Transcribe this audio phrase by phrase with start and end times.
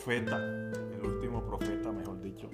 [0.00, 2.48] profeta, el último profeta, mejor dicho,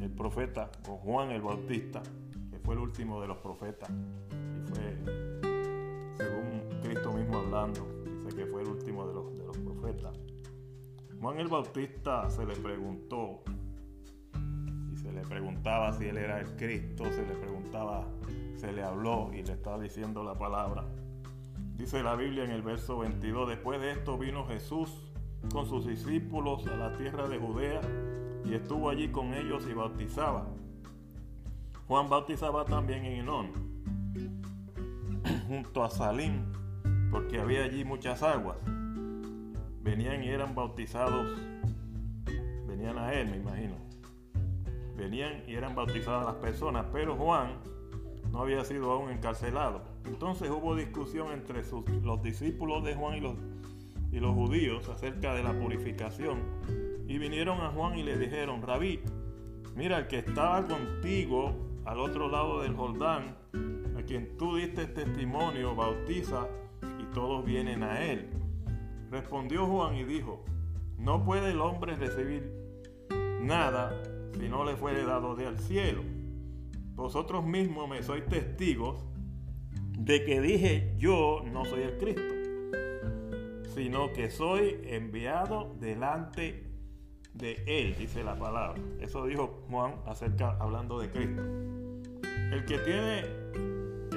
[0.00, 2.02] el profeta Juan el Bautista,
[2.50, 4.96] que fue el último de los profetas, y fue,
[6.16, 10.18] según Cristo mismo hablando, dice que fue el último de los, de los profetas.
[11.20, 13.44] Juan el Bautista se le preguntó,
[14.92, 18.08] y se le preguntaba si él era el Cristo, se le preguntaba,
[18.56, 20.84] se le habló y le estaba diciendo la palabra.
[21.76, 25.09] Dice la Biblia en el verso 22, después de esto vino Jesús
[25.50, 27.80] con sus discípulos a la tierra de Judea
[28.44, 30.46] y estuvo allí con ellos y bautizaba.
[31.88, 33.50] Juan bautizaba también en Enón,
[35.48, 36.44] junto a Salim,
[37.10, 38.58] porque había allí muchas aguas.
[39.82, 41.26] Venían y eran bautizados,
[42.66, 43.74] venían a él, me imagino.
[44.96, 47.54] Venían y eran bautizadas las personas, pero Juan
[48.30, 49.82] no había sido aún encarcelado.
[50.04, 51.62] Entonces hubo discusión entre
[52.02, 53.34] los discípulos de Juan y los,
[54.12, 56.38] y los judíos acerca de la purificación.
[57.06, 59.00] Y vinieron a Juan y le dijeron, Rabí,
[59.74, 63.36] mira, el que estaba contigo al otro lado del Jordán,
[63.96, 66.46] a quien tú diste testimonio, bautiza
[66.98, 68.28] y todos vienen a él.
[69.10, 70.44] Respondió Juan y dijo,
[70.96, 72.52] no puede el hombre recibir
[73.40, 73.92] nada
[74.38, 76.02] si no le fuere dado del cielo.
[76.94, 79.04] Vosotros mismos me sois testigos
[79.98, 82.34] de que dije yo no soy el Cristo,
[83.74, 86.66] sino que soy enviado delante
[87.34, 88.80] de él, dice la palabra.
[89.00, 91.42] Eso dijo Juan acerca hablando de Cristo.
[92.52, 93.20] El que tiene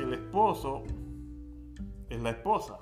[0.02, 0.84] el esposo
[2.10, 2.80] es la esposa.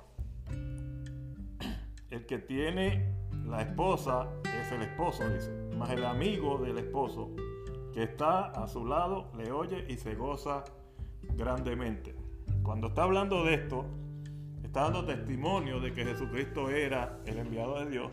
[2.09, 5.52] El que tiene la esposa es el esposo, dice.
[5.78, 7.31] Más el amigo del esposo
[7.94, 10.63] que está a su lado le oye y se goza
[11.35, 12.16] grandemente.
[12.63, 13.85] Cuando está hablando de esto,
[14.71, 18.11] dando testimonio de que Jesucristo era el enviado de Dios,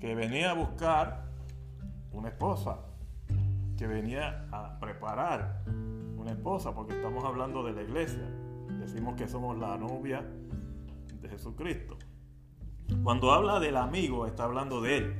[0.00, 1.26] que venía a buscar
[2.12, 2.78] una esposa,
[3.76, 5.62] que venía a preparar
[6.16, 8.28] una esposa, porque estamos hablando de la iglesia.
[8.80, 10.24] Decimos que somos la novia
[11.20, 11.96] de Jesucristo.
[13.02, 15.14] Cuando habla del amigo, está hablando de él.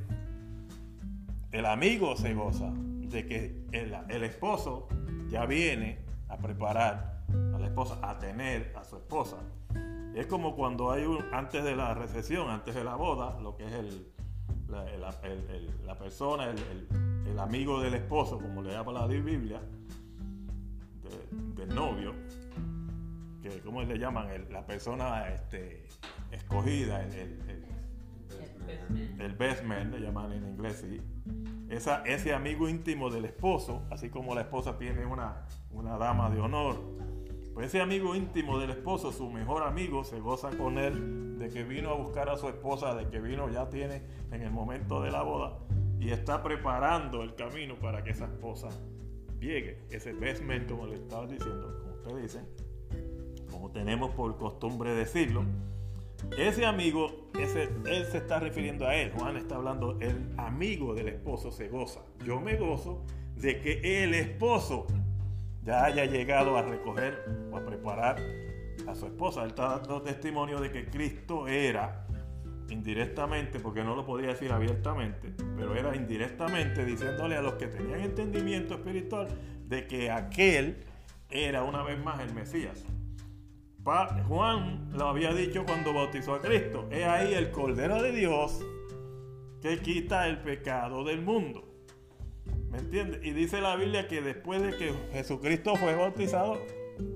[1.52, 4.88] El amigo se goza de que el, el esposo
[5.28, 5.98] ya viene
[6.28, 7.22] a preparar
[7.54, 9.36] a la esposa, a tener a su esposa.
[10.14, 13.66] Es como cuando hay un, antes de la recesión, antes de la boda, lo que
[13.66, 14.12] es el,
[14.68, 19.60] la, persona, el, amigo del esposo, como le llama la Biblia,
[21.56, 22.14] del novio,
[23.42, 25.88] que como le llaman, la persona este,
[26.30, 27.66] escogida, el,
[29.18, 30.86] el, best man, le llaman en inglés,
[31.68, 36.40] Esa, ese amigo íntimo del esposo, así como la esposa tiene una, una dama de
[36.40, 36.76] honor,
[37.54, 41.62] pues ese amigo íntimo del esposo, su mejor amigo, se goza con él de que
[41.62, 45.12] vino a buscar a su esposa, de que vino ya tiene en el momento de
[45.12, 45.60] la boda
[46.00, 48.68] y está preparando el camino para que esa esposa
[49.38, 49.78] llegue.
[49.90, 52.48] Ese best como le estaba diciendo, como ustedes dicen,
[53.50, 55.44] como tenemos por costumbre decirlo.
[56.36, 59.12] Ese amigo, ese, él se está refiriendo a él.
[59.16, 62.00] Juan está hablando, el amigo del esposo se goza.
[62.24, 63.04] Yo me gozo
[63.36, 64.86] de que el esposo
[65.64, 68.16] ya haya llegado a recoger o a preparar
[68.86, 69.42] a su esposa.
[69.42, 72.06] Él está dando testimonio de que Cristo era
[72.68, 78.00] indirectamente, porque no lo podía decir abiertamente, pero era indirectamente diciéndole a los que tenían
[78.00, 79.28] entendimiento espiritual
[79.66, 80.84] de que aquel
[81.30, 82.84] era una vez más el Mesías.
[84.28, 86.88] Juan lo había dicho cuando bautizó a Cristo.
[86.90, 88.64] He ahí el Cordero de Dios
[89.60, 91.73] que quita el pecado del mundo.
[92.74, 93.20] ¿Me entiendes?
[93.22, 96.58] Y dice la Biblia que después de que Jesucristo fue bautizado,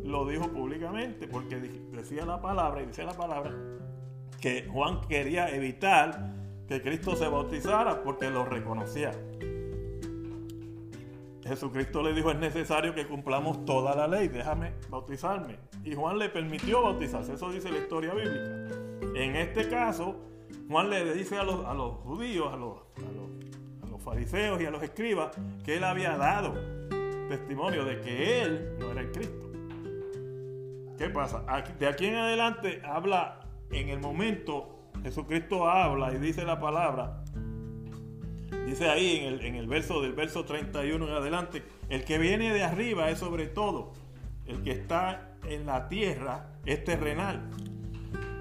[0.04, 3.52] lo dijo públicamente, porque decía la palabra, y dice la palabra,
[4.40, 6.32] que Juan quería evitar
[6.68, 9.10] que Cristo se bautizara porque lo reconocía.
[11.42, 15.58] Jesucristo le dijo, es necesario que cumplamos toda la ley, déjame bautizarme.
[15.82, 18.68] Y Juan le permitió bautizarse, eso dice la historia bíblica.
[19.16, 20.20] En este caso,
[20.68, 23.27] Juan le dice a los, a los judíos, a los, a los
[24.08, 26.54] fariseos y a los escribas que él había dado
[27.28, 29.50] testimonio de que él no era el Cristo.
[30.96, 31.44] ¿Qué pasa?
[31.78, 33.40] De aquí en adelante habla,
[33.70, 37.22] en el momento, Jesucristo habla y dice la palabra.
[38.66, 42.52] Dice ahí en el, en el verso del verso 31 en adelante, el que viene
[42.52, 43.92] de arriba es sobre todo,
[44.46, 47.50] el que está en la tierra es terrenal.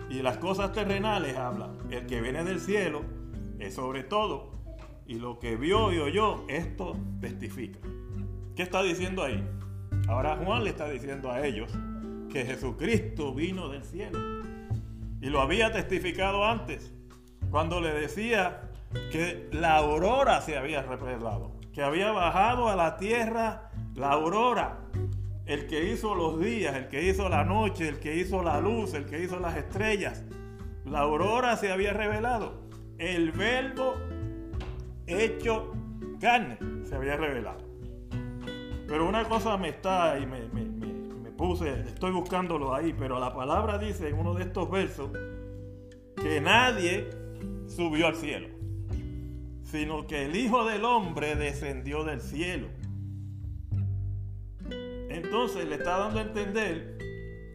[0.09, 3.03] Y las cosas terrenales habla, el que viene del cielo
[3.59, 4.56] es sobre todo,
[5.07, 7.79] y lo que vio y oyó, esto testifica.
[8.55, 9.43] ¿Qué está diciendo ahí?
[10.07, 11.71] Ahora Juan le está diciendo a ellos
[12.31, 14.19] que Jesucristo vino del cielo.
[15.21, 16.93] Y lo había testificado antes,
[17.49, 18.69] cuando le decía
[19.11, 24.79] que la aurora se había revelado, que había bajado a la tierra la aurora,
[25.45, 28.93] el que hizo los días, el que hizo la noche, el que hizo la luz,
[28.93, 30.23] el que hizo las estrellas.
[30.85, 32.67] La aurora se había revelado.
[32.97, 33.95] El verbo
[35.07, 35.73] hecho
[36.19, 37.65] carne se había revelado.
[38.87, 40.41] Pero una cosa me está y me,
[41.37, 45.11] puse, estoy buscándolo ahí, pero la palabra dice en uno de estos versos
[46.15, 47.09] que nadie
[47.67, 48.47] subió al cielo,
[49.63, 52.67] sino que el Hijo del Hombre descendió del cielo.
[55.09, 56.97] Entonces le está dando a entender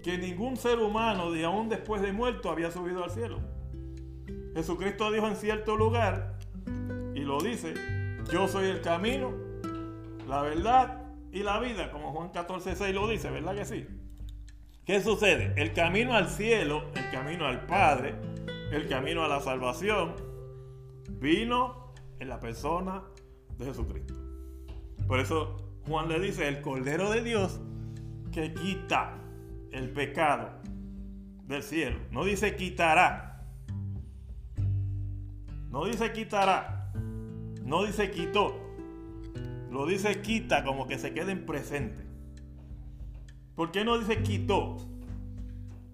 [0.03, 3.41] que ningún ser humano, de aún después de muerto, había subido al cielo.
[4.55, 6.39] Jesucristo dijo en cierto lugar,
[7.15, 7.75] y lo dice,
[8.31, 9.33] yo soy el camino,
[10.29, 13.87] la verdad y la vida, como Juan 14, 6 lo dice, ¿verdad que sí?
[14.85, 15.55] ¿Qué sucede?
[15.57, 18.15] El camino al cielo, el camino al Padre,
[18.71, 20.15] el camino a la salvación,
[21.09, 23.03] vino en la persona
[23.59, 24.15] de Jesucristo.
[25.07, 25.57] Por eso
[25.87, 27.61] Juan le dice, el Cordero de Dios
[28.33, 29.19] que quita
[29.71, 30.51] el pecado
[31.45, 31.99] del cielo.
[32.11, 33.47] No dice quitará.
[35.69, 36.82] No dice quitará.
[37.65, 38.57] No dice quitó.
[39.71, 42.05] Lo dice quita como que se quede en presente.
[43.55, 44.77] ¿Por qué no dice quitó?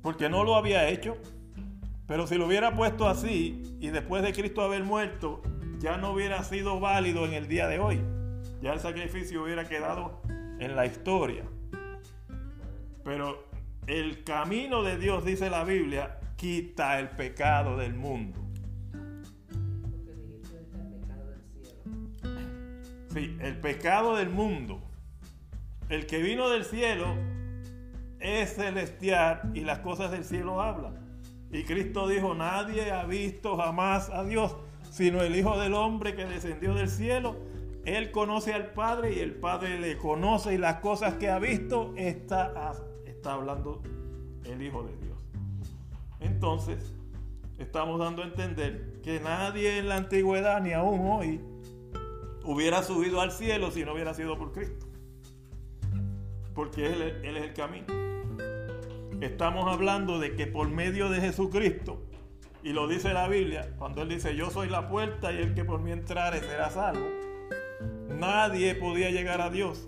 [0.02, 1.16] Porque no lo había hecho.
[2.06, 5.42] Pero si lo hubiera puesto así y después de Cristo haber muerto,
[5.78, 8.00] ya no hubiera sido válido en el día de hoy.
[8.62, 10.22] Ya el sacrificio hubiera quedado
[10.58, 11.44] en la historia.
[13.04, 13.44] Pero
[13.86, 18.47] el camino de Dios, dice la Biblia, quita el pecado del mundo.
[23.18, 24.80] El pecado del mundo.
[25.88, 27.14] El que vino del cielo
[28.20, 30.94] es celestial y las cosas del cielo hablan.
[31.50, 34.54] Y Cristo dijo, nadie ha visto jamás a Dios,
[34.90, 37.36] sino el Hijo del Hombre que descendió del cielo.
[37.84, 41.94] Él conoce al Padre y el Padre le conoce y las cosas que ha visto
[41.96, 42.72] está,
[43.06, 43.82] está hablando
[44.44, 45.16] el Hijo de Dios.
[46.20, 46.92] Entonces,
[47.58, 51.40] estamos dando a entender que nadie en la antigüedad ni aún hoy
[52.48, 54.86] hubiera subido al cielo si no hubiera sido por Cristo.
[56.54, 57.86] Porque Él, es el camino.
[59.20, 62.02] Estamos hablando de que por medio de Jesucristo,
[62.62, 65.62] y lo dice la Biblia, cuando Él dice, yo soy la puerta y el que
[65.62, 67.06] por mí entrare será salvo,
[68.08, 69.86] nadie podía llegar a Dios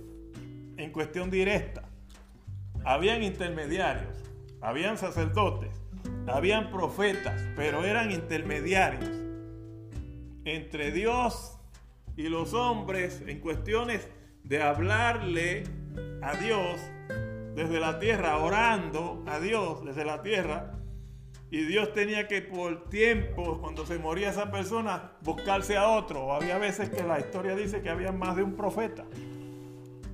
[0.77, 1.89] en cuestión directa.
[2.85, 4.19] Habían intermediarios,
[4.61, 5.71] habían sacerdotes,
[6.27, 9.17] habían profetas, pero eran intermediarios
[10.45, 11.60] entre Dios
[12.17, 14.09] y los hombres en cuestiones
[14.45, 15.65] de hablarle
[16.23, 16.81] a Dios
[17.55, 20.77] desde la tierra, orando a Dios desde la tierra.
[21.51, 26.33] Y Dios tenía que por tiempo, cuando se moría esa persona, buscarse a otro.
[26.33, 29.05] Había veces que la historia dice que había más de un profeta.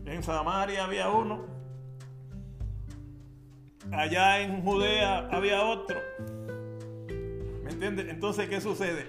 [0.06, 1.44] En Samaria había uno.
[3.92, 6.00] Allá en Judea había otro.
[7.62, 8.08] ¿Me entiendes?
[8.08, 9.06] Entonces, ¿qué sucede?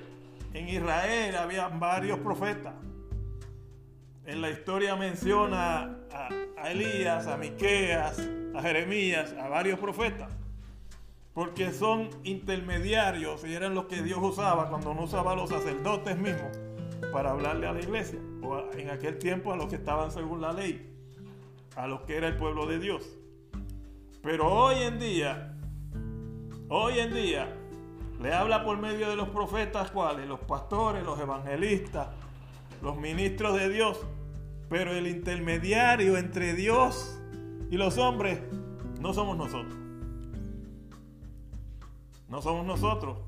[0.57, 2.73] En Israel había varios profetas.
[4.25, 8.19] En la historia menciona a, Elías, a Miqueas,
[8.55, 10.35] a Jeremías, a varios profetas.
[11.35, 16.17] Porque son intermediarios y eran los que Dios usaba cuando no usaba a los sacerdotes
[16.17, 16.57] mismos
[17.13, 18.17] para hablarle a la iglesia.
[18.41, 20.91] O en aquel tiempo a los que estaban según la ley,
[21.75, 23.03] a los que era el pueblo de Dios.
[24.23, 25.55] Pero hoy en día,
[26.67, 27.47] hoy en día,
[28.19, 30.27] le habla por medio de los profetas, ¿cuáles?
[30.27, 32.07] Los pastores, los evangelistas,
[32.81, 33.99] los ministros de Dios,
[34.69, 37.19] pero el intermediario entre Dios
[37.69, 38.39] y los hombres
[38.99, 39.75] no somos nosotros.
[42.29, 43.19] No somos nosotros.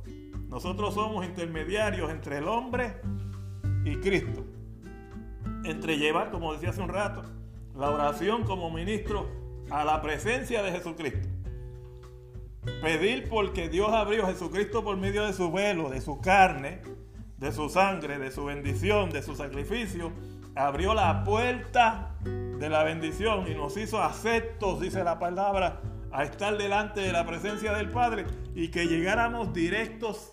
[0.50, 3.00] Nosotros somos intermediarios entre el hombre
[3.86, 4.44] y Cristo.
[5.64, 7.24] Entre llevar, como decía hace un rato,
[7.76, 9.30] la oración como ministro
[9.70, 11.29] a la presencia de Jesucristo.
[12.82, 16.82] Pedir porque Dios abrió a Jesucristo por medio de su velo, de su carne,
[17.38, 20.12] de su sangre, de su bendición, de su sacrificio
[20.60, 26.58] abrió la puerta de la bendición y nos hizo aceptos, dice la palabra, a estar
[26.58, 28.26] delante de la presencia del Padre
[28.56, 30.30] y que llegáramos directos,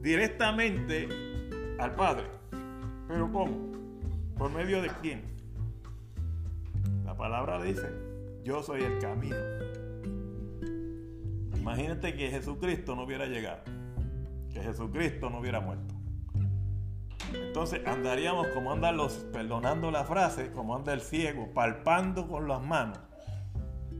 [0.00, 1.08] directamente
[1.78, 2.26] al Padre.
[3.08, 3.72] Pero ¿cómo?
[4.38, 5.22] ¿Por medio de quién?
[7.04, 7.88] La palabra dice,
[8.44, 9.36] yo soy el camino.
[11.60, 13.62] Imagínate que Jesucristo no hubiera llegado,
[14.50, 15.94] que Jesucristo no hubiera muerto.
[17.34, 22.62] Entonces andaríamos como andan los, perdonando la frase, como anda el ciego, palpando con las
[22.62, 22.98] manos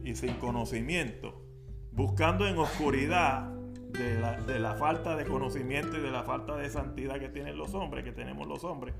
[0.03, 1.45] y sin conocimiento,
[1.91, 3.51] buscando en oscuridad
[3.91, 8.03] de la, falta de conocimiento y de la falta de santidad que tienen los hombres,
[8.03, 8.95] que tenemos los hombres,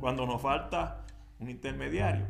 [0.00, 1.06] cuando nos falta
[1.38, 2.26] un intermediario.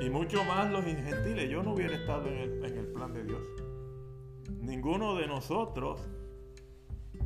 [0.00, 1.48] Y mucho más los gentiles.
[1.48, 3.71] Yo no hubiera estado en el, en el plan de Dios.
[4.62, 6.00] Ninguno de nosotros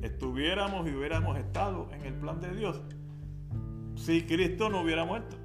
[0.01, 2.81] estuviéramos y hubiéramos estado en el plan de Dios
[3.95, 5.37] si Cristo no hubiera muerto.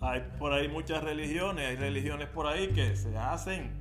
[0.00, 3.72] Hay por ahí muchas religiones, hay religiones por ahí que se hacen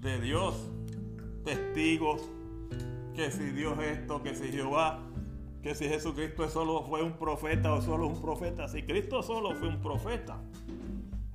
[0.00, 0.70] de Dios
[1.44, 2.28] testigos,
[3.14, 5.00] que si Dios esto, que si Jehová,
[5.62, 9.68] que si Jesucristo solo fue un profeta o solo un profeta, si Cristo solo fue
[9.68, 10.40] un profeta,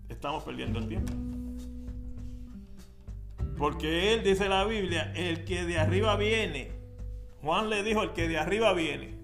[0.09, 1.32] estamos perdiendo el tiempo.
[3.63, 6.73] Porque Él dice la Biblia, el que de arriba viene,
[7.41, 9.17] Juan le dijo, el que de arriba viene.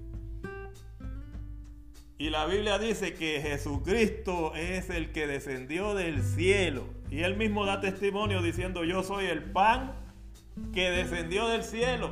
[2.18, 6.86] Y la Biblia dice que Jesucristo es el que descendió del cielo.
[7.12, 9.92] Y él mismo da testimonio diciendo, yo soy el pan
[10.74, 12.12] que descendió del cielo.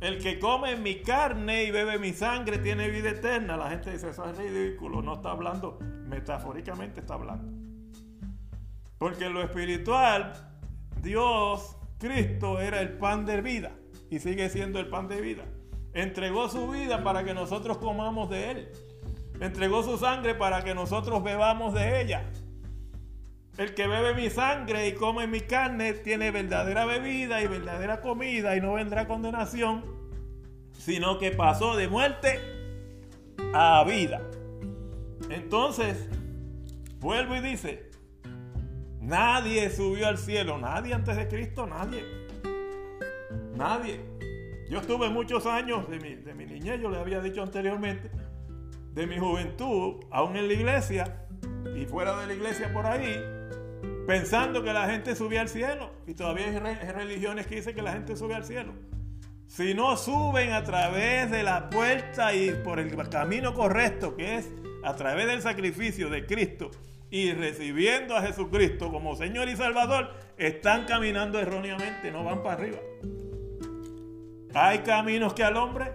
[0.00, 3.56] El que come mi carne y bebe mi sangre tiene vida eterna.
[3.56, 5.02] La gente dice, eso es ridículo.
[5.02, 7.52] No está hablando, metafóricamente está hablando.
[8.98, 10.47] Porque lo espiritual,
[11.02, 13.72] Dios, Cristo, era el pan de vida
[14.10, 15.44] y sigue siendo el pan de vida.
[15.94, 18.68] Entregó su vida para que nosotros comamos de él.
[19.40, 22.24] Entregó su sangre para que nosotros bebamos de ella.
[23.56, 28.56] El que bebe mi sangre y come mi carne tiene verdadera bebida y verdadera comida
[28.56, 29.84] y no vendrá condenación,
[30.78, 32.38] sino que pasó de muerte
[33.52, 34.22] a vida.
[35.28, 36.08] Entonces,
[37.00, 37.90] vuelvo y dice,
[39.08, 42.04] nadie subió al cielo, nadie antes de Cristo, nadie.
[43.54, 44.00] Nadie.
[44.70, 48.10] Yo estuve muchos años de mi, de mi niñez, yo le había dicho anteriormente,
[48.92, 51.26] de mi juventud, aún en la iglesia
[51.74, 53.16] y fuera de la iglesia por ahí,
[54.06, 55.90] pensando que la gente subía al cielo.
[56.06, 58.74] Y todavía hay religiones que dicen que la gente sube al cielo.
[59.46, 64.50] Si no suben a través de la puerta y por el camino correcto, que es
[64.84, 66.70] a través del sacrificio de Cristo
[67.10, 72.78] y recibiendo a Jesucristo como Señor y Salvador, están caminando erróneamente, no van para arriba.
[74.54, 75.92] Hay caminos que al hombre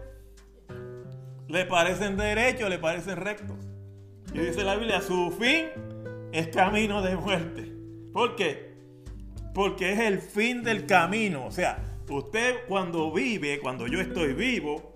[1.48, 3.58] le parecen derechos, le parecen rectos.
[4.34, 5.68] Y dice la Biblia, su fin
[6.32, 7.72] es camino de muerte.
[8.12, 8.74] ¿Por qué?
[9.54, 11.46] Porque es el fin del camino.
[11.46, 14.94] O sea, usted cuando vive, cuando yo estoy vivo,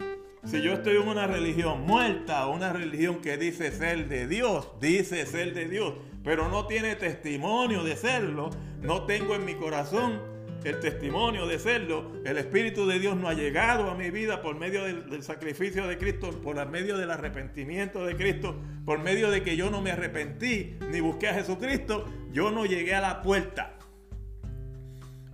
[0.50, 5.26] si yo estoy en una religión muerta, una religión que dice ser de Dios, dice
[5.26, 8.50] ser de Dios, pero no tiene testimonio de serlo,
[8.82, 10.22] no tengo en mi corazón
[10.64, 14.56] el testimonio de serlo, el Espíritu de Dios no ha llegado a mi vida por
[14.56, 19.58] medio del, sacrificio de Cristo, por medio del arrepentimiento de Cristo, por medio de que
[19.58, 23.74] yo no me arrepentí ni busqué a Jesucristo, yo no llegué a la puerta.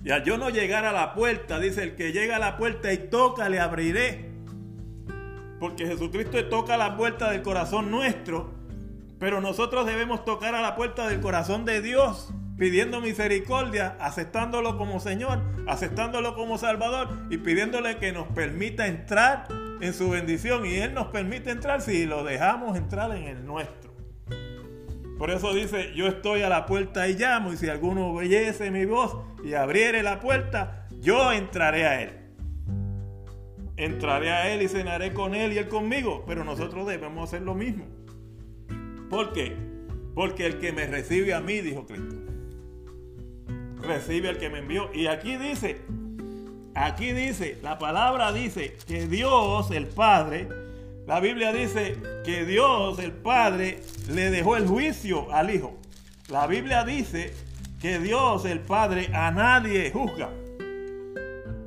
[0.03, 2.91] Y al yo no llegar a la puerta, dice el que llega a la puerta
[2.91, 4.32] y toca, le abriré.
[5.63, 8.53] Porque Jesucristo toca la puerta del corazón nuestro,
[9.17, 14.99] pero nosotros debemos tocar a la puerta del corazón de Dios pidiendo misericordia, aceptándolo como
[14.99, 19.47] Señor, aceptándolo como Salvador y pidiéndole que nos permita entrar
[19.79, 20.65] en su bendición.
[20.65, 23.93] Y Él nos permite entrar si lo dejamos entrar en el nuestro.
[25.17, 28.83] Por eso dice, yo estoy a la puerta y llamo, y si alguno oyese mi
[28.83, 29.15] voz
[29.45, 32.22] y abriere la puerta, yo entraré a Él.
[33.75, 37.55] Entraré a Él y cenaré con Él y Él conmigo, pero nosotros debemos hacer lo
[37.55, 37.85] mismo.
[39.09, 39.55] ¿Por qué?
[40.13, 42.15] Porque el que me recibe a mí, dijo Cristo,
[43.81, 44.89] recibe al que me envió.
[44.93, 45.81] Y aquí dice,
[46.75, 50.47] aquí dice, la palabra dice que Dios, el Padre,
[51.07, 55.77] la Biblia dice que Dios, el Padre, le dejó el juicio al Hijo.
[56.29, 57.33] La Biblia dice
[57.81, 60.29] que Dios, el Padre, a nadie juzga.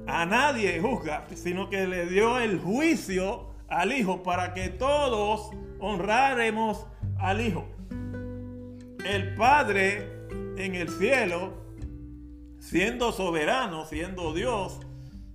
[0.07, 6.87] A nadie juzga, sino que le dio el juicio al Hijo para que todos honráremos
[7.19, 7.67] al Hijo.
[9.05, 11.67] El Padre en el cielo
[12.59, 14.81] siendo soberano, siendo Dios,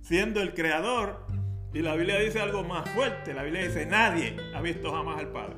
[0.02, 1.26] siendo el creador.
[1.72, 3.32] Y la Biblia dice algo más fuerte.
[3.32, 5.56] La Biblia dice, nadie ha visto jamás al Padre.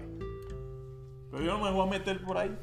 [1.30, 2.56] Pero yo no me voy a meter por ahí.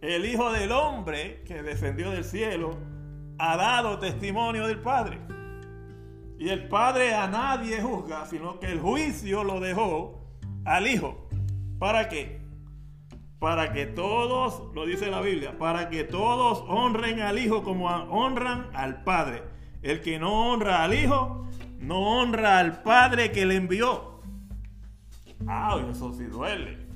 [0.00, 2.78] El Hijo del Hombre que descendió del cielo
[3.38, 5.18] ha dado testimonio del Padre.
[6.38, 10.20] Y el Padre a nadie juzga, sino que el juicio lo dejó
[10.64, 11.28] al Hijo.
[11.78, 12.46] ¿Para qué?
[13.38, 18.70] para que todos, lo dice la Biblia, para que todos honren al Hijo como honran
[18.74, 19.42] al Padre.
[19.82, 21.46] El que no honra al Hijo,
[21.78, 24.20] no honra al Padre que le envió.
[25.46, 26.86] Ah, eso sí duele.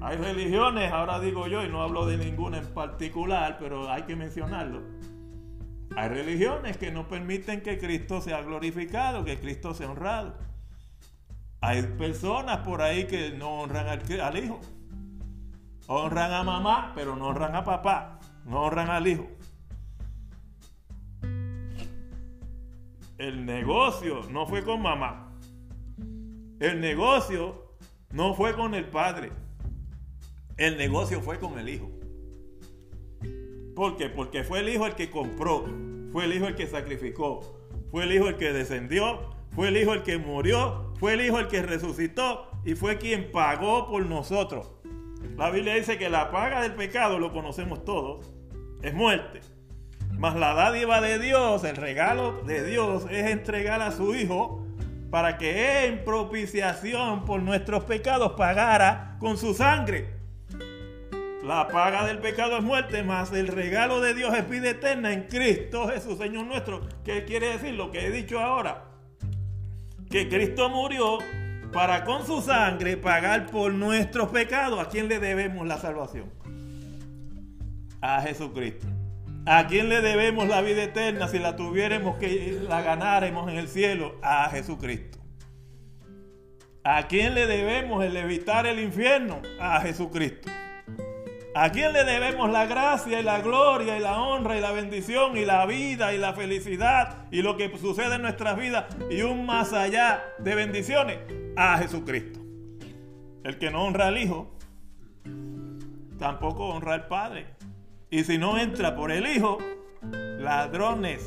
[0.00, 4.14] Hay religiones, ahora digo yo, y no hablo de ninguna en particular, pero hay que
[4.14, 4.82] mencionarlo,
[5.94, 10.36] Hay religiones que no permiten que Cristo sea glorificado, que Cristo sea honrado.
[11.60, 14.60] Hay personas por ahí que no honran al, hijo.
[15.86, 18.20] Honran a mamá, pero no honran a papá.
[18.44, 19.26] No honran al hijo.
[23.18, 25.32] El negocio no fue con mamá.
[26.60, 27.74] El negocio
[28.10, 29.32] no fue con el padre.
[30.56, 31.95] El negocio fue con el hijo.
[33.76, 34.08] ¿Por qué?
[34.08, 35.66] Porque fue el hijo el que compró.
[36.10, 37.40] Fue el hijo el que sacrificó.
[37.90, 39.20] Fue el hijo el que descendió.
[39.54, 40.92] Fue el hijo el que murió.
[40.98, 42.50] Fue el hijo el que resucitó.
[42.64, 44.72] Y fue quien pagó por nosotros.
[45.36, 48.32] La Biblia dice que la paga del pecado, lo conocemos todos,
[48.80, 49.40] es muerte.
[50.12, 54.64] Mas la dádiva de Dios, el regalo de Dios es entregar a su Hijo
[55.10, 60.15] para que en propiciación por nuestros pecados pagara con su sangre.
[61.46, 65.28] La paga del pecado es muerte, más el regalo de Dios es vida eterna en
[65.28, 66.80] Cristo Jesús, Señor nuestro.
[67.04, 68.86] ¿Qué quiere decir lo que he dicho ahora?
[70.10, 71.18] Que Cristo murió
[71.72, 74.80] para con su sangre pagar por nuestros pecados.
[74.80, 76.32] ¿A quién le debemos la salvación?
[78.00, 78.88] A Jesucristo.
[79.46, 83.68] ¿A quién le debemos la vida eterna si la tuviéramos que la ganáramos en el
[83.68, 84.16] cielo?
[84.20, 85.18] A Jesucristo.
[86.82, 89.40] ¿A quién le debemos el evitar el infierno?
[89.60, 90.50] A Jesucristo.
[91.58, 95.38] ¿A quién le debemos la gracia y la gloria y la honra y la bendición
[95.38, 99.46] y la vida y la felicidad y lo que sucede en nuestras vidas y un
[99.46, 101.18] más allá de bendiciones?
[101.56, 102.40] A Jesucristo.
[103.42, 104.54] El que no honra al Hijo,
[106.18, 107.46] tampoco honra al Padre.
[108.10, 109.56] Y si no entra por el Hijo,
[110.02, 111.26] ladrones.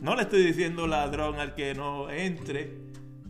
[0.00, 2.78] No le estoy diciendo ladrón al que no entre,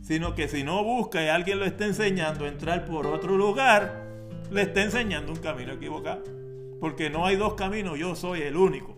[0.02, 4.09] sino que si no busca y alguien lo está enseñando a entrar por otro lugar,
[4.50, 6.24] le está enseñando un camino equivocado.
[6.80, 8.96] Porque no hay dos caminos, yo soy el único.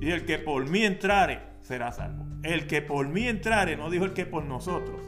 [0.00, 2.26] Y el que por mí entrare será salvo.
[2.42, 5.00] El que por mí entrare, no dijo el que por nosotros.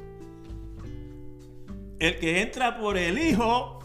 [1.98, 3.78] El que entra por el Hijo,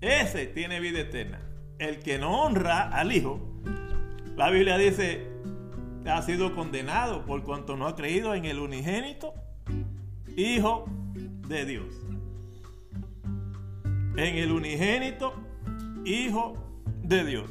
[0.00, 1.40] ese tiene vida eterna.
[1.78, 3.40] El que no honra al Hijo,
[4.36, 5.26] la Biblia dice,
[6.06, 9.34] ha sido condenado por cuanto no ha creído en el unigénito
[10.36, 10.86] Hijo
[11.48, 11.99] de Dios
[14.16, 15.34] en el unigénito
[16.04, 16.56] Hijo
[17.02, 17.50] de Dios.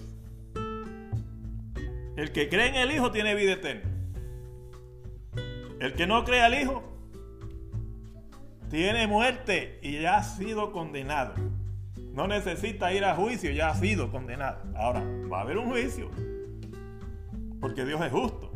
[2.15, 3.89] El que cree en el Hijo tiene vida eterna.
[5.79, 6.83] El que no cree al Hijo
[8.69, 11.33] tiene muerte y ya ha sido condenado.
[12.13, 14.61] No necesita ir a juicio, ya ha sido condenado.
[14.75, 16.09] Ahora, va a haber un juicio.
[17.61, 18.51] Porque Dios es justo.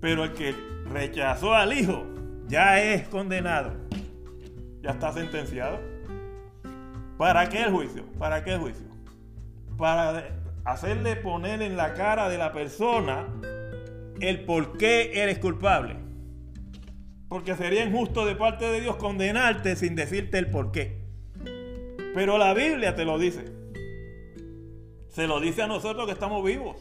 [0.00, 0.54] Pero el que
[0.86, 2.04] rechazó al Hijo
[2.48, 3.72] ya es condenado.
[4.82, 5.91] Ya está sentenciado.
[7.22, 8.04] ¿Para qué el juicio?
[8.18, 8.84] ¿Para qué el juicio?
[9.78, 10.24] Para
[10.64, 13.28] hacerle poner en la cara de la persona
[14.20, 15.94] el por qué eres culpable.
[17.28, 21.00] Porque sería injusto de parte de Dios condenarte sin decirte el por qué.
[22.12, 23.44] Pero la Biblia te lo dice.
[25.06, 26.76] Se lo dice a nosotros que estamos vivos.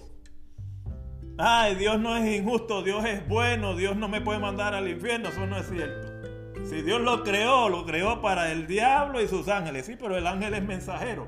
[1.38, 5.30] Ay, Dios no es injusto, Dios es bueno, Dios no me puede mandar al infierno,
[5.30, 6.11] eso no es cierto.
[6.70, 9.86] Si Dios lo creó, lo creó para el diablo y sus ángeles.
[9.86, 11.28] Sí, pero el ángel es mensajero.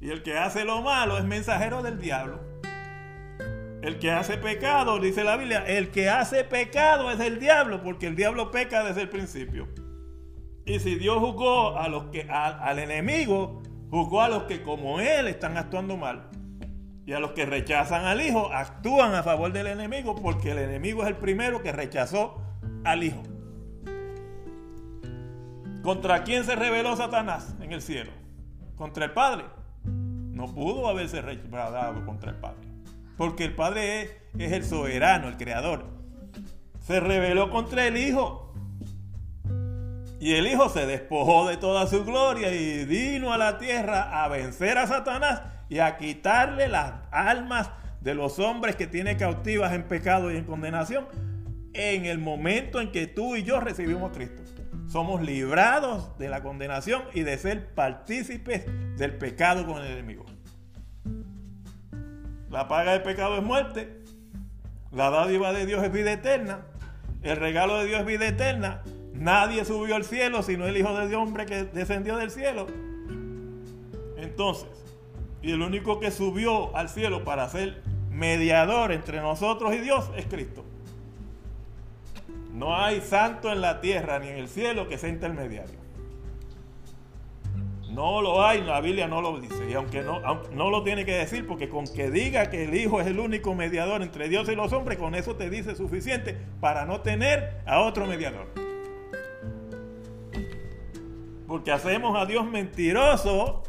[0.00, 2.40] Y el que hace lo malo es mensajero del diablo.
[3.82, 8.06] El que hace pecado, dice la Biblia, el que hace pecado es el diablo, porque
[8.06, 9.68] el diablo peca desde el principio.
[10.66, 15.28] Y si Dios juzgó a los que, al enemigo, juzgó a los que como él
[15.28, 16.28] están actuando mal.
[17.06, 21.02] Y a los que rechazan al hijo, actúan a favor del enemigo, porque el enemigo
[21.02, 22.42] es el primero que rechazó
[22.84, 23.22] al hijo.
[25.82, 28.10] ¿Contra quién se rebeló Satanás en el cielo?
[28.76, 29.44] ¿Contra el Padre?
[29.84, 32.68] No pudo haberse rebelado contra el Padre.
[33.16, 34.02] Porque el Padre
[34.38, 35.86] es, el soberano, el creador.
[36.80, 38.52] Se rebeló contra el Hijo.
[40.20, 44.28] Y el Hijo se despojó de toda su gloria y vino a la tierra a
[44.28, 45.40] vencer a Satanás
[45.70, 47.70] y a quitarle las almas
[48.02, 51.06] de los hombres que tiene cautivas en pecado y en condenación
[51.72, 54.42] en el momento en que tú y yo recibimos Cristo
[54.90, 60.26] somos librados de la condenación y de ser partícipes del pecado con el enemigo.
[62.50, 64.00] La paga del pecado es muerte.
[64.90, 66.66] La dádiva de Dios es vida eterna.
[67.22, 68.82] El regalo de Dios es vida eterna.
[69.14, 72.66] Nadie subió al cielo sino el Hijo de Dios hombre que descendió del cielo.
[74.16, 74.68] Entonces,
[75.40, 80.26] y el único que subió al cielo para ser mediador entre nosotros y Dios es
[80.26, 80.64] Cristo.
[82.52, 85.78] No hay santo en la tierra ni en el cielo que sea intermediario.
[87.90, 89.68] No lo hay, la Biblia no lo dice.
[89.68, 90.20] Y aunque no,
[90.52, 93.54] no lo tiene que decir, porque con que diga que el Hijo es el único
[93.54, 97.80] mediador entre Dios y los hombres, con eso te dice suficiente para no tener a
[97.80, 98.46] otro mediador.
[101.48, 103.64] Porque hacemos a Dios mentiroso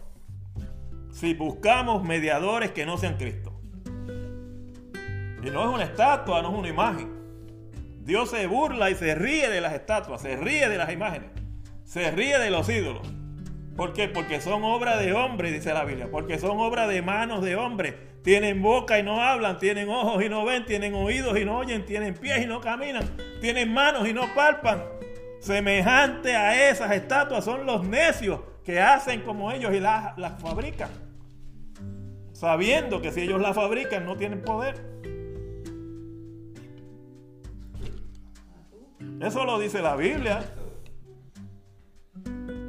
[1.09, 3.59] si buscamos mediadores que no sean Cristo.
[5.43, 7.20] Y no es una estatua, no es una imagen.
[8.03, 11.29] Dios se burla y se ríe de las estatuas, se ríe de las imágenes,
[11.83, 13.07] se ríe de los ídolos.
[13.75, 14.07] ¿Por qué?
[14.07, 16.09] Porque son obra de hombre, dice la Biblia.
[16.11, 18.11] Porque son obra de manos de hombre.
[18.23, 21.85] Tienen boca y no hablan, tienen ojos y no ven, tienen oídos y no oyen,
[21.85, 24.83] tienen pies y no caminan, tienen manos y no palpan.
[25.39, 30.89] Semejante a esas estatuas son los necios que hacen como ellos y las, las fabrican.
[32.33, 34.75] Sabiendo que si ellos las fabrican no tienen poder.
[39.21, 40.43] Eso lo dice la Biblia.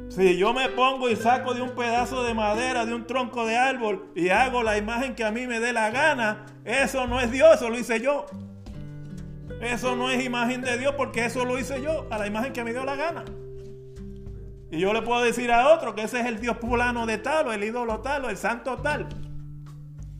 [0.09, 3.57] Si yo me pongo y saco de un pedazo de madera, de un tronco de
[3.57, 7.31] árbol y hago la imagen que a mí me dé la gana, eso no es
[7.31, 8.27] Dios, eso lo hice yo.
[9.61, 12.63] Eso no es imagen de Dios porque eso lo hice yo, a la imagen que
[12.63, 13.25] me dio la gana.
[14.69, 17.47] Y yo le puedo decir a otro que ese es el Dios pulano de tal,
[17.47, 19.09] o el ídolo tal, o el santo tal.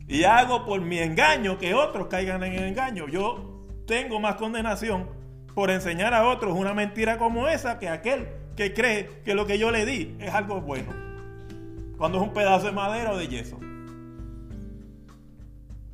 [0.08, 3.06] Y hago por mi engaño que otros caigan en el engaño.
[3.08, 5.23] Yo tengo más condenación
[5.54, 9.58] por enseñar a otros una mentira como esa que aquel que cree que lo que
[9.58, 10.92] yo le di es algo bueno.
[11.96, 13.58] Cuando es un pedazo de madera o de yeso.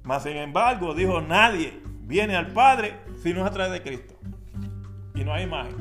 [0.03, 4.15] Mas sin embargo, dijo, nadie viene al Padre si no es a través de Cristo.
[5.15, 5.77] Y no hay imagen.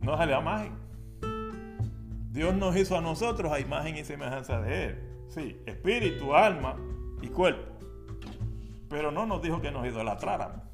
[0.00, 0.72] No hay imagen.
[2.30, 4.98] Dios nos hizo a nosotros a imagen y semejanza de Él.
[5.28, 6.76] Sí, espíritu, alma
[7.22, 7.72] y cuerpo.
[8.90, 10.65] Pero no nos dijo que nos idolatráramos.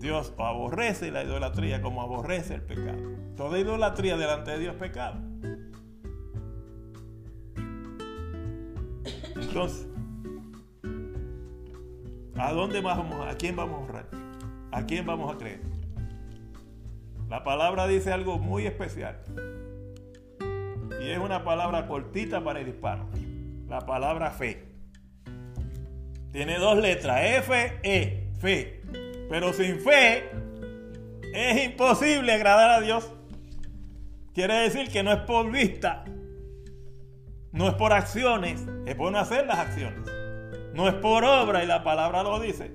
[0.00, 2.98] Dios aborrece la idolatría como aborrece el pecado.
[3.36, 5.20] Toda idolatría delante de Dios es pecado.
[9.36, 9.86] Entonces,
[12.34, 13.26] ¿a dónde vamos?
[13.26, 14.06] ¿A quién vamos a honrar?
[14.72, 15.60] ¿A quién vamos a creer?
[17.28, 19.20] La palabra dice algo muy especial.
[20.98, 23.10] Y es una palabra cortita para el hispano.
[23.68, 24.66] La palabra fe.
[26.32, 28.79] Tiene dos letras, F, E, fe.
[29.30, 30.28] Pero sin fe
[31.32, 33.10] es imposible agradar a Dios.
[34.34, 36.04] Quiere decir que no es por vista,
[37.52, 40.00] no es por acciones, es por no hacer las acciones.
[40.74, 42.72] No es por obra y la palabra lo dice.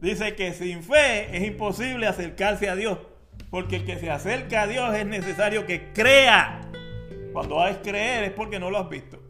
[0.00, 2.98] Dice que sin fe es imposible acercarse a Dios.
[3.50, 6.60] Porque el que se acerca a Dios es necesario que crea.
[7.32, 9.22] Cuando hay creer es porque no lo has visto.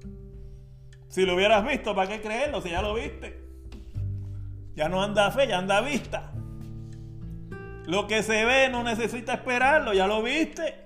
[1.09, 3.39] Si lo hubieras visto, ¿para qué creerlo si ya lo viste?
[4.75, 6.33] Ya no anda fe, ya anda vista.
[7.89, 10.83] Lo que se ve no necesita esperarlo, ya lo viste.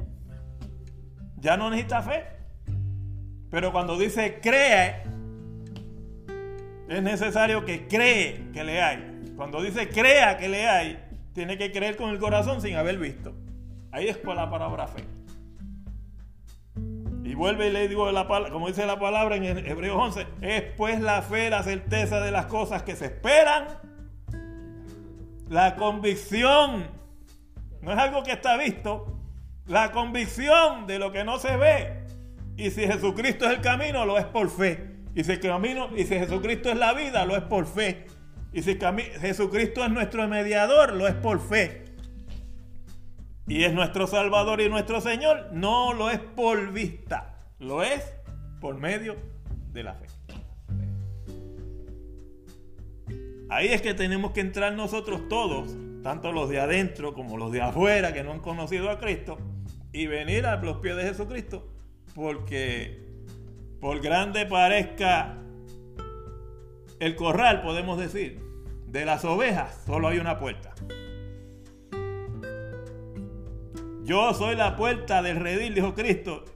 [1.35, 2.25] Ya no necesita fe.
[3.51, 5.03] Pero cuando dice cree,
[6.88, 9.33] es necesario que cree que le hay.
[9.35, 13.35] Cuando dice crea que le hay, tiene que creer con el corazón sin haber visto.
[13.91, 15.03] Ahí es con la palabra fe.
[17.25, 21.01] Y vuelve y le digo, la, como dice la palabra en Hebreos 11, es pues
[21.01, 23.91] la fe, la certeza de las cosas que se esperan
[25.48, 26.87] la convicción,
[27.81, 29.18] no es algo que está visto,
[29.66, 32.05] la convicción de lo que no se ve.
[32.57, 34.92] Y si Jesucristo es el camino, lo es por fe.
[35.14, 38.07] Y si, el camino, y si Jesucristo es la vida, lo es por fe.
[38.52, 38.78] Y si
[39.20, 41.85] Jesucristo es nuestro mediador, lo es por fe.
[43.46, 48.14] Y es nuestro Salvador y nuestro Señor, no lo es por vista, lo es
[48.61, 49.16] por medio
[49.72, 50.07] de la fe.
[53.53, 55.69] Ahí es que tenemos que entrar nosotros todos,
[56.03, 59.37] tanto los de adentro como los de afuera que no han conocido a Cristo,
[59.93, 61.69] y venir a los pies de Jesucristo,
[62.15, 62.99] porque
[63.79, 65.37] por grande parezca
[66.99, 68.41] el corral, podemos decir,
[68.87, 70.73] de las ovejas, solo hay una puerta.
[74.03, 76.47] Yo soy la puerta del redil, dijo Cristo.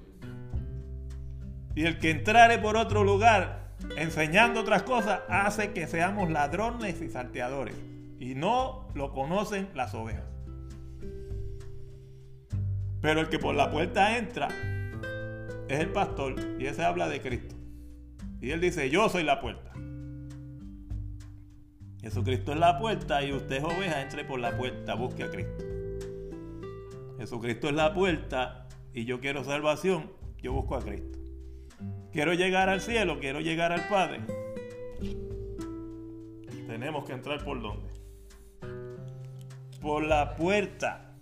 [1.75, 3.66] Y el que entrare por otro lugar
[3.97, 7.75] enseñando otras cosas, hace que seamos ladrones y salteadores.
[8.19, 10.25] Y no lo conocen las ovejas.
[13.01, 14.49] Pero el que por la puerta entra
[15.69, 17.55] es el pastor y ese habla de Cristo.
[18.41, 19.73] Y él dice, yo soy la puerta.
[22.01, 25.65] Jesucristo es la puerta y usted es oveja, entre por la puerta, busque a Cristo.
[27.19, 31.19] Jesucristo es la puerta y yo quiero salvación, yo busco a Cristo.
[32.13, 34.21] Quiero llegar al cielo, quiero llegar al Padre.
[36.67, 37.89] Tenemos que entrar por dónde?
[39.81, 41.15] Por la puerta.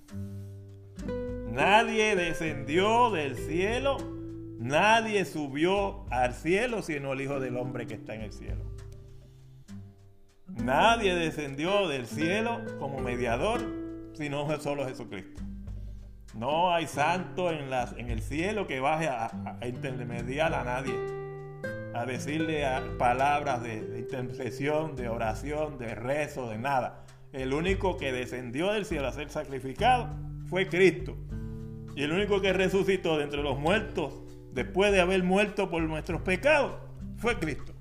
[1.50, 3.98] Nadie descendió del cielo,
[4.58, 8.64] nadie subió al cielo sino el Hijo del Hombre que está en el cielo.
[10.48, 13.60] Nadie descendió del cielo como mediador,
[14.14, 15.42] sino solo Jesucristo.
[16.34, 19.30] No hay santo en, en el cielo que baje a,
[19.66, 20.94] intermediar a nadie,
[21.94, 22.64] a decirle
[22.98, 27.04] palabras de, de intercesión, de oración, de rezo, de nada.
[27.32, 30.08] El único que descendió del cielo a ser sacrificado
[30.46, 31.16] fue Cristo.
[31.94, 36.20] Y el único que resucitó de entre los muertos, después de haber muerto por nuestros
[36.22, 36.72] pecados,
[37.16, 37.72] fue Cristo.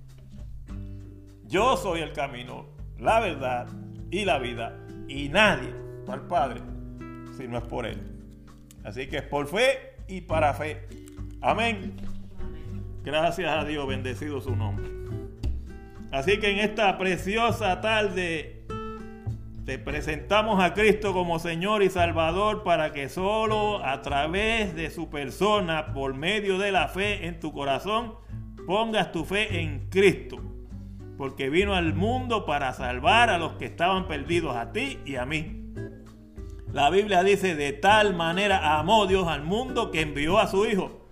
[1.46, 2.68] Yo soy el camino,
[3.00, 3.68] la verdad
[4.12, 4.80] y la vida.
[5.08, 5.74] Y nadie
[6.08, 6.62] va al Padre
[7.36, 8.12] si no es por Él.
[8.84, 10.88] Así que es por fe y para fe.
[11.41, 11.96] Amén.
[13.04, 14.86] Gracias a Dios, bendecido su nombre.
[16.12, 18.65] Así que en esta preciosa tarde
[19.65, 25.10] te presentamos a Cristo como Señor y Salvador para que solo a través de su
[25.10, 28.15] persona, por medio de la fe en tu corazón,
[28.67, 30.41] pongas tu fe en Cristo
[31.17, 35.26] porque vino al mundo para salvar a los que estaban perdidos, a ti y a
[35.26, 35.62] mí.
[36.74, 41.12] La Biblia dice, de tal manera amó Dios al mundo que envió a su Hijo,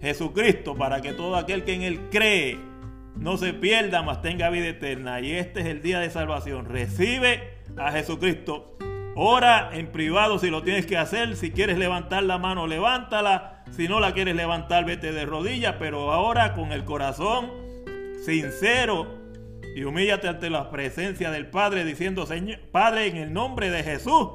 [0.00, 2.58] Jesucristo, para que todo aquel que en Él cree
[3.14, 5.20] no se pierda, mas tenga vida eterna.
[5.20, 6.64] Y este es el día de salvación.
[6.64, 7.42] Recibe
[7.76, 8.78] a Jesucristo.
[9.14, 11.36] Ora en privado si lo tienes que hacer.
[11.36, 13.64] Si quieres levantar la mano, levántala.
[13.72, 15.76] Si no la quieres levantar, vete de rodillas.
[15.78, 17.50] Pero ahora con el corazón
[18.24, 19.18] sincero
[19.76, 24.28] y humíllate ante la presencia del Padre diciendo, Señor, Padre, en el nombre de Jesús,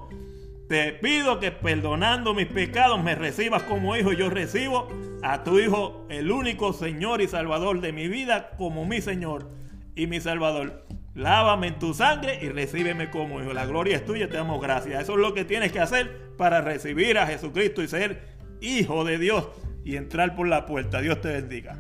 [0.68, 4.14] te pido que perdonando mis pecados me recibas como hijo.
[4.14, 4.88] Yo recibo
[5.22, 9.50] a tu Hijo, el único Señor y Salvador de mi vida, como mi Señor
[9.96, 10.86] y mi Salvador.
[11.14, 13.54] Lávame en tu sangre y recíbeme como hijo.
[13.54, 15.04] La gloria es tuya, te damos gracias.
[15.04, 19.18] Eso es lo que tienes que hacer para recibir a Jesucristo y ser hijo de
[19.18, 19.48] Dios
[19.84, 21.00] y entrar por la puerta.
[21.00, 21.78] Dios te bendiga.